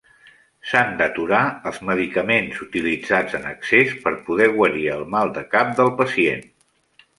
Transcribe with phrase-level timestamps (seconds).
[0.69, 1.41] S'han d'aturar
[1.71, 6.45] els medicaments utilitzats en excés per poder guarir el mal de cap del pacient.